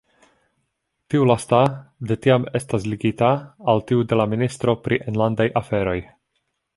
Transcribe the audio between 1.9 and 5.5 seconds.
de tiam estas ligita al tiu de la ministro pri enlandaj